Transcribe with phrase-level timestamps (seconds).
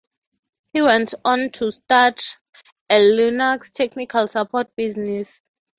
[0.73, 2.15] He went on to start
[2.89, 5.43] a Linux technical support business.